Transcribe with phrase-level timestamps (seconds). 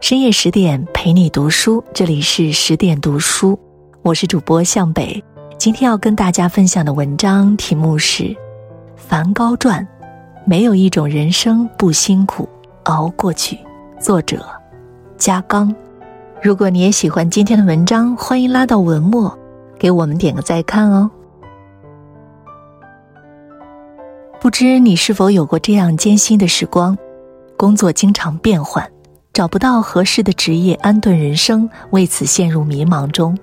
[0.00, 3.58] 深夜十点陪你读书，这里是十点读书，
[4.02, 5.22] 我是主播向北。
[5.58, 8.22] 今天要跟大家分享的文章题目是
[8.94, 9.84] 《梵高传》，
[10.46, 12.48] 没有一种人生不辛苦，
[12.84, 13.58] 熬过去。
[13.98, 14.46] 作者：
[15.16, 15.74] 加刚。
[16.40, 19.36] 如果你也喜欢今天的文章，欢迎拉到文末
[19.80, 21.10] 给我们点个再看哦。
[24.40, 26.96] 不知你是否有过这样艰辛的时光？
[27.56, 28.88] 工作经常变换。
[29.38, 33.38] 找不到合适的职业安顿人生，为此陷入迷茫中，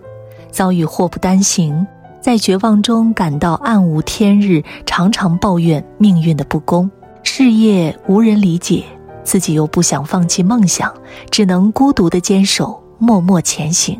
[0.51, 1.87] 遭遇祸不单行，
[2.19, 6.91] 在绝望中感到暗无天日，常常抱怨命运的不公，
[7.23, 8.83] 事业无人理解，
[9.23, 10.93] 自己又不想放弃梦想，
[11.31, 13.97] 只能孤独的坚守，默默前行。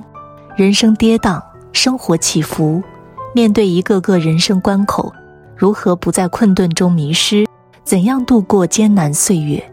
[0.58, 1.42] 人生跌宕，
[1.72, 2.84] 生活起伏，
[3.34, 5.14] 面对一个个人生关口，
[5.56, 7.48] 如何不在困顿中迷失？
[7.86, 9.72] 怎样度过艰难岁月？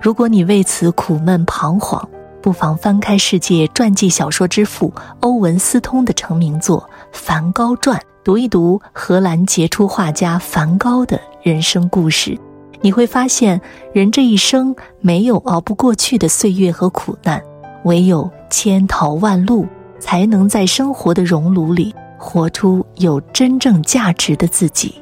[0.00, 2.08] 如果你为此苦闷彷徨，
[2.40, 6.80] 不妨翻开世界传记小说之父欧文斯通的成名作
[7.12, 12.38] 《梵高传》，读一读荷兰杰出画家梵高的人生故事，
[12.80, 13.60] 你会发现，
[13.92, 17.42] 人这一生没有熬不过去的岁月和苦难，
[17.84, 24.94] 唯有千淘万漉，才能在生活的熔炉里活出有真正价值的自己。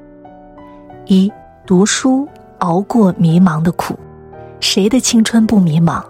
[1.06, 1.32] 一
[1.64, 2.26] 读书，
[2.58, 3.96] 熬过迷茫的苦。
[4.60, 6.02] 谁的青春不迷茫？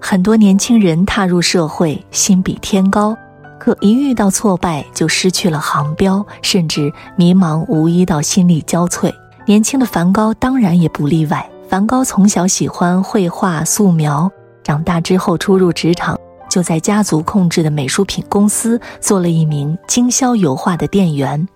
[0.00, 3.16] 很多年轻人踏入社会，心比天高，
[3.58, 9.12] 可一遇到挫败就失去了航标，甚至迷茫无依到心力交瘁。
[9.46, 11.48] 年轻的梵高当然也不例外。
[11.68, 14.30] 梵高从小喜欢绘画素描，
[14.62, 21.48] 长大之后初入职场，就在家族控制的美术品公司做了一名经销油画的店员。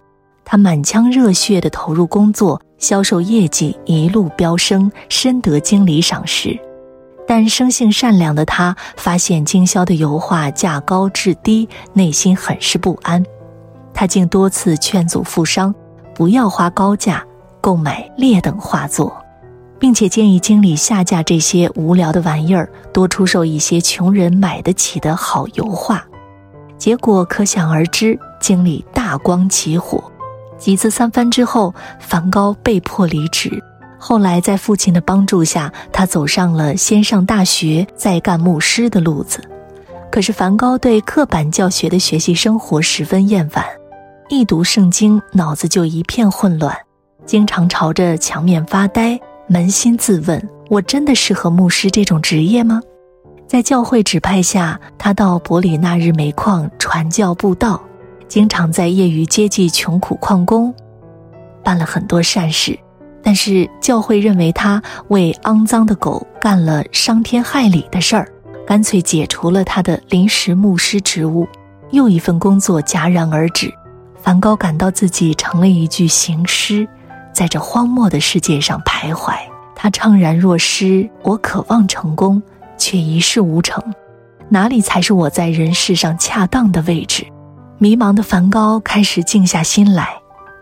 [0.44, 2.60] 他满腔热血地投入工作。
[2.78, 6.58] 销售业绩一路飙升，深得经理赏识。
[7.26, 13.22] 但生性善良的他发现经销的油画价高质低，内心很是不安。
[13.92, 15.74] 他竟多次劝阻富商
[16.14, 17.22] 不要花高价
[17.60, 19.14] 购买劣等画作，
[19.78, 26.02] 并且建议经理下架这些无聊的玩意儿，多出售一些穷人买得起的好油画。
[26.78, 30.02] 结果可想而知，经理大光起火。
[30.58, 33.62] 几次三番之后，梵高被迫离职。
[33.98, 39.40] 后来，在父亲的帮助下，他走上了先上大学再干牧师的路子。
[40.10, 43.64] 可是，梵高对刻板教学的学习生活十分厌烦，
[44.28, 46.76] 一读圣经，脑子就一片混乱，
[47.26, 49.18] 经常朝着墙面发呆，
[49.50, 52.80] 扪心自问：我真的适合牧师这种职业吗？
[53.46, 57.82] 在教会指派下，他到伯里纳日煤矿传教布道。
[58.28, 60.74] 经常在业余接济穷苦矿工，
[61.64, 62.78] 办了很多善事，
[63.22, 68.28] 但是教会认为他为肮脏的狗干了伤天害理的事儿，
[68.66, 71.48] 干脆解除了他的临时牧师职务。
[71.90, 73.72] 又一份工作戛然而止，
[74.20, 76.86] 梵高感到自己成了一具行尸，
[77.32, 79.32] 在这荒漠的世界上徘徊。
[79.74, 82.42] 他怅然若失：我渴望成功，
[82.76, 83.82] 却一事无成，
[84.50, 87.24] 哪里才是我在人世上恰当的位置？
[87.80, 90.08] 迷茫的梵高开始静下心来，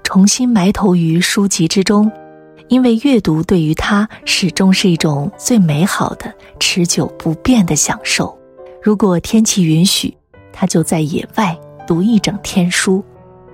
[0.05, 2.13] 重新埋头于书籍之中，
[2.69, 8.37] 因为阅读对于他始终是一种最美好的、持久不变的享受。
[8.83, 10.15] 如果天气允许，
[10.53, 11.57] 他就在野外
[11.87, 13.03] 读一整天书，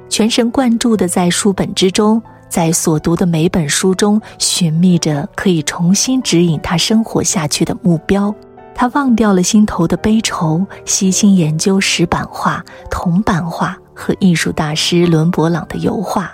[0.08, 8.34] 全神贯注地在书本之中，在所读的每本书中寻觅着可以重新指引他生活下去的目标。
[8.74, 16.30] 他忘掉了心头的悲愁，悉心研究石版画、铜版画和艺术大师伦勃朗的油画，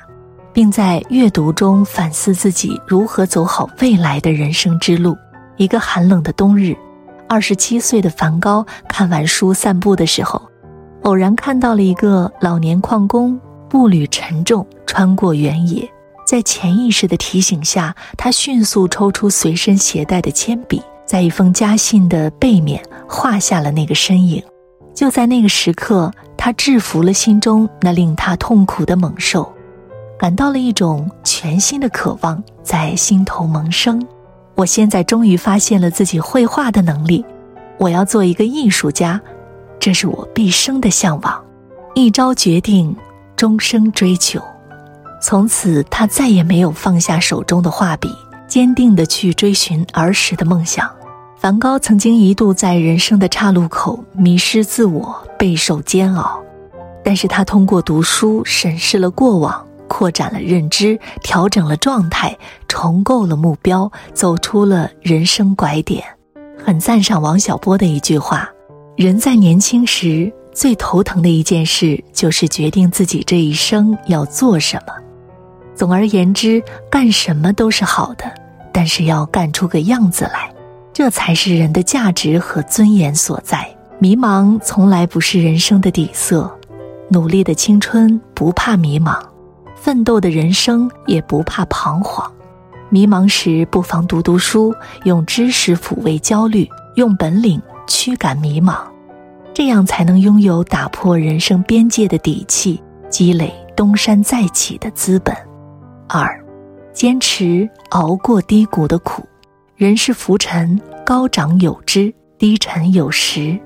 [0.52, 5.16] 并在阅读中反思自己如何走好未来的人生之路。
[5.56, 6.76] 一个寒冷的冬日，
[7.28, 10.40] 二十七岁的梵高看完书散步的时候，
[11.02, 13.38] 偶然看到了一个老年矿工
[13.68, 15.86] 步履沉重穿过原野，
[16.26, 20.80] 在潜意识的提醒下，他迅速抽出随身携带的铅笔。
[21.08, 24.42] 在一封家信的背面画下了那个身影。
[24.94, 29.50] 就在那个时刻，他制服了心中那令他痛苦的猛兽，
[30.18, 34.06] 感到了一种全新的渴望在心头萌生。
[34.54, 37.24] 我现在终于发现了自己绘画的能力，
[37.78, 39.18] 我要做一个艺术家，
[39.80, 41.42] 这是我毕生的向往。
[41.94, 42.94] 一朝决定，
[43.34, 44.42] 终生追求。
[45.22, 48.12] 从此，他再也没有放下手中的画笔，
[48.46, 50.90] 坚定地去追寻儿时的梦想。
[51.38, 56.42] 梵高曾经一度在人生的岔路口迷失自我，备受煎熬，
[57.04, 62.36] 但是他通过读书审视了过往，扩展了认知，调整了状态，
[62.66, 66.02] 重构了目标，走出了人生拐点。
[66.60, 68.50] 很赞赏王小波的一句话
[68.96, 74.92] ：“人在年轻时最头疼的一件事，就是决定自己这一生要做什么。
[75.76, 78.24] 总而言之，干什么都是好的，
[78.72, 80.52] 但是要干出个样子来，
[80.98, 83.64] 这才是人的价值和尊严所在。
[84.00, 86.52] 迷茫从来不是人生的底色，
[87.08, 89.16] 努力的青春不怕迷茫，
[89.76, 92.28] 奋斗的人生也不怕彷徨。”
[92.90, 94.74] 迷茫时，不妨读读书，
[95.04, 98.78] 用知识抚慰焦虑，用本领驱赶迷茫，
[99.54, 105.32] 这样才能拥有打破人生边界的底气，积累东山再起的资本。
[106.08, 106.44] 二，
[106.92, 109.24] 坚持熬过低谷的苦。
[109.76, 113.58] 人是浮沉，高涨有之，低沉有时。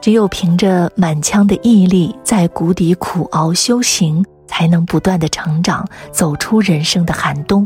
[0.00, 7.64] 只有凭着满腔的毅力，在谷底苦熬修行，才能不断的成长，走出人生的寒冬。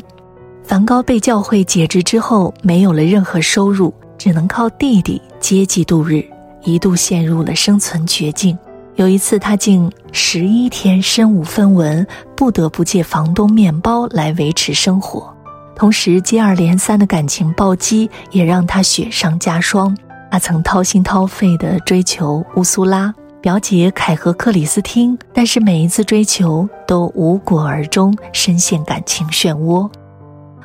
[0.62, 6.22] 梵高被教会解职之后，没有了任何收入，只能靠弟弟接济度日，
[6.62, 8.54] 一度陷入了生存绝境。
[8.96, 12.06] 有一次，他竟十一天身无分文，
[12.36, 15.33] 不得不借房东面包来维持生活。
[15.76, 19.96] 同时，接二连三的感情暴击也让他雪上加霜。
[20.30, 29.88] 他曾掏心掏肺地追求乌苏拉表姐凯和克里斯汀，但是每一次追求都无果而终，深陷感情漩涡。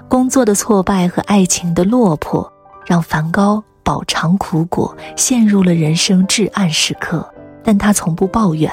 [0.07, 2.51] 工作的挫败和爱情的落魄，
[2.85, 7.27] 让梵高饱尝苦果，陷入了人生至暗时刻。
[7.63, 8.71] 但他从不抱怨，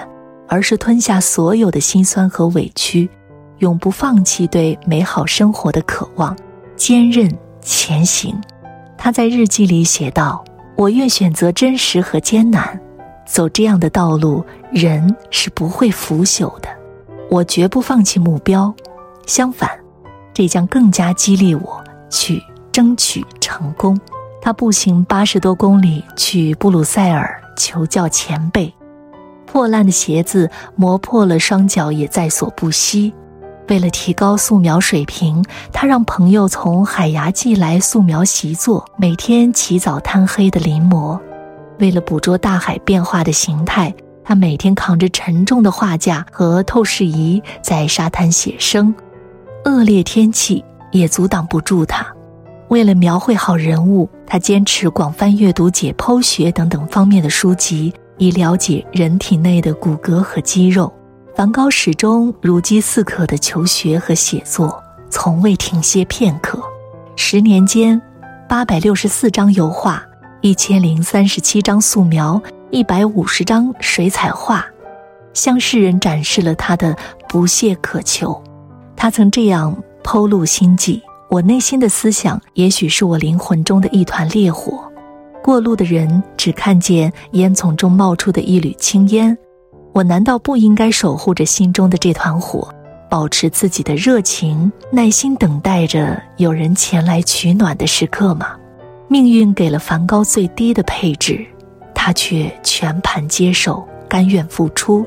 [0.48, 3.10] 而是吞下所有的辛酸和委屈，
[3.58, 6.36] 永不放弃对美好生活的渴望，
[6.76, 7.30] 坚韧
[7.60, 8.38] 前行。
[8.98, 10.44] 他在日记里写道
[10.76, 12.78] ：“我愿选择真实和艰难，
[13.26, 16.68] 走这样的道路，人是不会腐朽的。
[17.30, 18.74] 我绝不放弃目标，
[19.26, 19.70] 相反。”
[20.34, 23.98] 这将更加激励我去争取成功。
[24.42, 28.70] 他步行八十多公里去布鲁塞尔求教前辈，
[29.46, 33.14] 破烂的鞋子磨破了双脚也在所不惜。
[33.68, 41.18] 为了提高素描水平，他让朋友从海牙寄来素描习作，每天起早贪黑的临摹。
[41.78, 43.92] 为了捕捉大海变化的形态，
[44.24, 48.94] 他每天扛着沉重的画架和透视仪在沙滩写生。
[49.64, 52.06] 恶劣天气也阻挡不住他。
[52.68, 60.92] 为了描绘好人物，他坚持广泛阅读解剖学等等方面的书籍，以了解人体内的骨骼和肌肉。
[61.36, 66.58] 梵高始终如饥似渴的求学和写作，从未停歇片刻。
[67.14, 68.00] 十年间，
[68.48, 70.02] 八百六十四张油画，
[70.40, 72.40] 一千零三十七张素描，
[72.70, 74.64] 一百五十张水彩画，
[75.34, 76.96] 向世人展示了他的
[77.28, 78.42] 不懈渴求。
[78.96, 84.82] 他曾这样剖露心迹：我内心的思想，也许是我灵魂中的一团烈火。
[85.44, 89.36] 过路的人只看见烟囱中冒出的一缕青烟，
[89.96, 92.68] 我难道不应该守护着心中的这团火，
[93.08, 98.48] 保持自己的热情，耐心等待着有人前来取暖的时刻吗？
[99.08, 101.42] 命运给了梵高最低的配置，
[101.94, 105.06] 他却全盘接受，甘愿付出。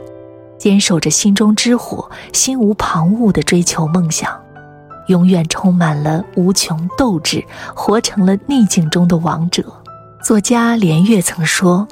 [0.57, 4.35] 坚守着心中之火，心无旁骛地追求梦想，
[5.05, 7.45] 永远充满了无穷斗志，
[7.75, 9.63] 活成了逆境中的王者。
[10.23, 11.87] 作家连岳曾说：“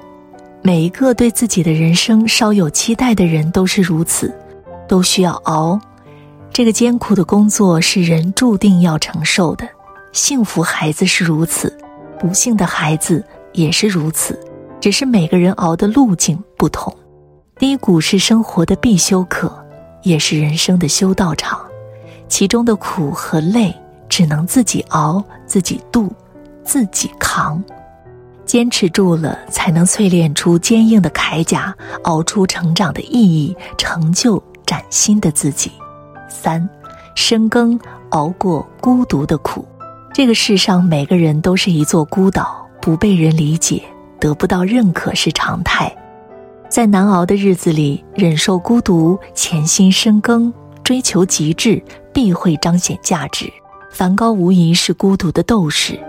[0.67, 4.37] 每一个对自己的人生稍有期待的人都是如此，
[4.85, 5.79] 都需要熬。
[6.51, 9.65] 这个艰苦的工作是人注定要承受的。
[10.11, 11.73] 幸福孩子是如此，
[12.19, 14.37] 不幸的孩子也是如此，
[14.81, 16.93] 只是每个人熬的路径不同。”
[17.57, 19.49] 低谷是生活的必修课，
[20.03, 21.61] 也是人生的修道场，
[22.27, 23.73] 其中的苦和累
[24.09, 26.11] 只能自己熬、自己度、
[26.65, 27.63] 自己扛，
[28.47, 35.69] 坚持住了，才能淬炼出坚硬的铠甲，熬出成长的意义，成就崭新的自己。
[36.29, 36.67] 三，
[37.13, 37.77] 深耕，
[38.09, 39.67] 熬过孤独的苦。
[40.13, 43.83] 这个世上每个人都是一座孤岛，不被人理解，
[44.17, 45.93] 得不到认可是常态。
[46.69, 53.51] 在难熬的日子里，忍受孤独，潜心深耕，追求极致，必会彰显价值。
[53.91, 55.99] 梵高无疑是孤独的斗士，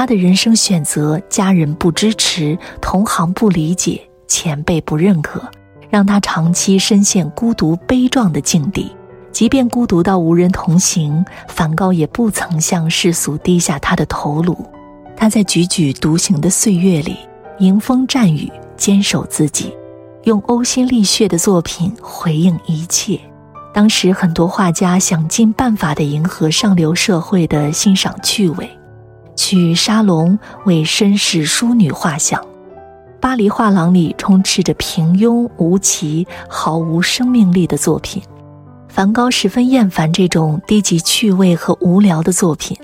[0.00, 5.42] 他的人生选择，家人不支持，同行不理解，前辈不认可，
[5.90, 8.90] 让他长期深陷孤独悲壮的境地。
[9.30, 14.56] 即便孤独到无人同行，梵高也不曾向世俗低下他的头颅。
[15.14, 17.18] 他在踽踽独行的岁月里，
[17.58, 19.70] 迎风战雨，坚守自己。
[20.24, 23.20] 用呕心沥血的作品回应一切。
[23.74, 28.66] 当时很多画家想尽办法地迎合上流社会的欣赏趣味，
[29.40, 32.44] 去沙龙为绅士淑女画像。
[33.18, 38.22] 巴黎画廊里充斥着平庸无奇、毫无生命力的作品。
[38.86, 42.76] 梵高十分厌烦这种低级趣味和无聊的作品，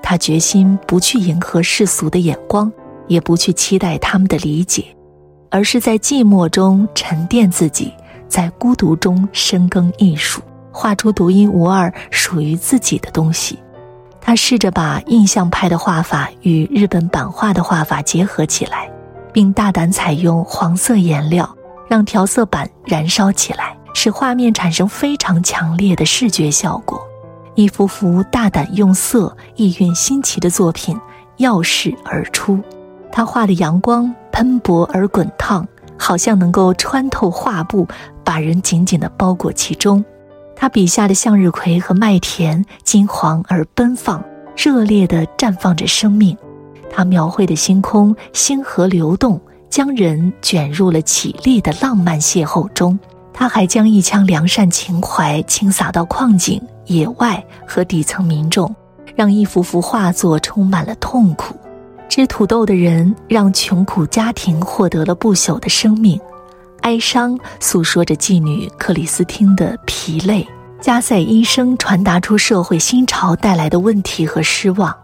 [0.00, 2.70] 他决心不去迎合世俗的眼光，
[3.08, 4.84] 也不去期待他们的理解，
[5.50, 7.92] 而是在寂寞中沉淀自己，
[8.28, 10.40] 在孤独中深耕艺术，
[10.70, 13.58] 画出独一无二、属于自己的东西。
[14.26, 18.90] 他试着把印象派的画法与日本版画的画法结合起来，
[19.34, 21.54] 并大胆采用黄色颜料，
[21.86, 23.76] 让调色板燃烧起来。
[23.92, 27.00] 使画面产生非常强烈的视觉效果，
[27.54, 30.98] 一幅幅大胆用色、意蕴新奇的作品
[31.36, 32.58] 耀世而出。
[33.12, 37.86] 他画的阳光喷薄而滚烫，好像能够穿透画布，
[38.24, 40.04] 把人紧紧地包裹其中。
[40.56, 44.22] 他笔下的向日葵和麦田金黄而奔放，
[44.56, 46.36] 热烈地绽放着生命。
[46.90, 52.98] 他描绘的星空，星河流动，将人卷入了绮丽的浪漫邂逅中。
[53.32, 58.72] 他还将一腔良善情怀倾洒到矿井、野外和底层民众，
[59.16, 61.56] 让一幅幅画作充满了痛苦。
[62.08, 66.20] 吃土豆的人让穷苦家庭获得了不朽的生命，
[66.84, 70.46] 哀伤诉说着妓女克里斯汀的疲累，
[70.82, 74.94] 加塞医生传达出社会新潮带来的问题和失望。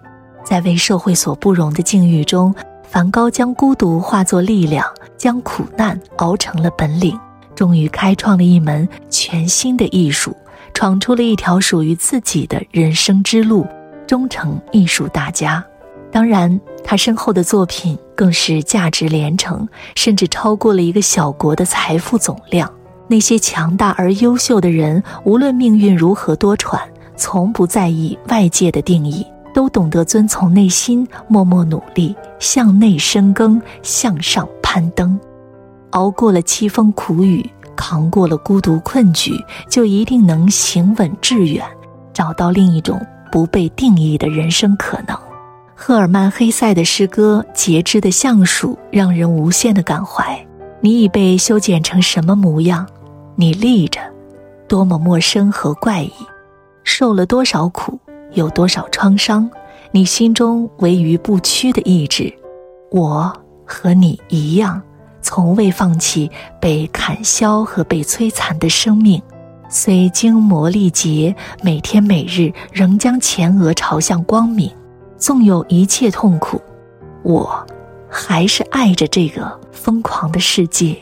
[0.44, 2.54] 在为社会所不容的境遇中，
[2.86, 7.18] 梵高将孤独化作力量，将苦难熬成了本领。
[7.54, 10.36] 终于开创了一门全新的艺术，
[10.74, 13.66] 闯出了一条属于自己的人生之路，
[14.06, 15.64] 终成艺术大家。
[16.12, 22.70] 当然，他身后的作品更是价值连城，甚至超过了一个小国的财富总量。
[23.06, 26.80] 那些强大而优秀的人，无论命运如何多舛，
[27.16, 35.18] 从不在意外界的定义，都懂得遵从内心，默默努力，向内深耕，向上攀登。
[35.90, 39.32] 熬过了凄风苦雨，扛过了孤独困局，
[39.68, 41.64] 就一定能行稳致远，
[42.12, 43.00] 找到另一种
[43.32, 45.16] 不被定义的人生可能。
[45.82, 50.38] 赫尔曼·黑塞的诗歌《节制的橡树》让人无限的感怀。
[50.82, 52.86] 你已被修剪成什么模样？
[53.34, 53.98] 你立着，
[54.68, 56.12] 多么陌生和怪异！
[56.84, 57.98] 受了多少苦，
[58.32, 59.50] 有多少创伤？
[59.90, 62.30] 你心中唯余不屈的意志，
[62.90, 63.32] 我
[63.64, 64.82] 和你一样。
[65.22, 69.20] 从未放弃被砍削和被摧残的生命，
[69.70, 74.70] 虽经磨砺劫，每天每日仍将前额朝向光明。
[75.20, 76.58] 纵有一切痛苦，
[77.22, 77.64] 我
[78.08, 80.96] 还是爱着这个疯狂的世界。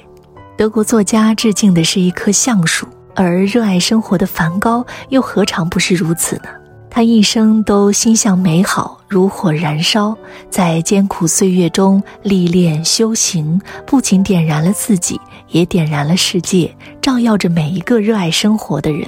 [0.56, 2.84] 德国作家致敬的是一棵橡树，
[3.14, 6.48] 而热爱生活的梵高又何尝不是如此呢？
[6.90, 10.16] 他一生都心向美好，如火燃烧，
[10.50, 15.20] 在艰苦岁月中历练修行，不仅点燃了自己，
[15.50, 19.06] 也点燃了世界，照耀着每一个热爱生活的人。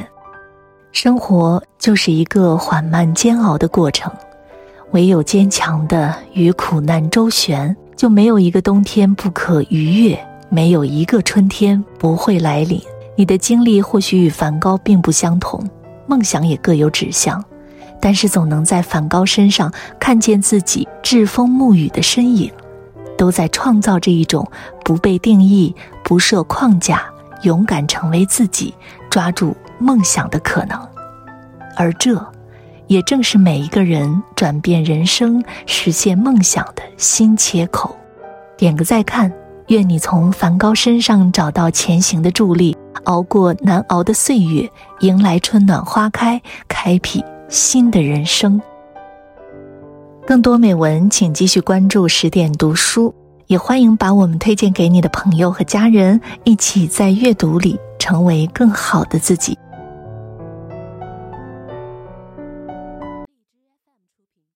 [0.93, 4.13] 生活就是一个缓慢煎熬的过程，
[4.93, 10.19] 唯有坚强的与苦难周旋，就没有一个冬天不可逾越，
[10.49, 12.81] 没有一个春天不会来临。
[13.17, 15.65] 你的经历或许与梵高并不相同，
[16.07, 17.43] 梦想也各有指向。
[18.01, 22.51] 但是总能在梵高身上看见自己栉风沐雨的身影，
[23.17, 24.51] 都在创造着一种
[24.85, 27.05] 不被定义、不设框架、
[27.43, 28.75] 勇敢成为自己、
[29.11, 30.81] 抓住梦想的可能。
[31.77, 32.17] 而这，
[32.91, 37.97] 也正是每一个人转变人生、实现梦想的新切口。
[38.59, 39.33] 点个再看，
[39.69, 44.69] 愿你从梵高身上找到前行的助力，熬过难熬的岁月，
[44.99, 47.25] 迎来春暖花开，开辟。
[47.49, 48.61] 新的人生。
[50.27, 53.15] 更多美文，请继续关注十点读书，
[53.47, 59.57] 也欢迎把我们推荐给你的朋友和家人，一起在阅读里成为更好的自己。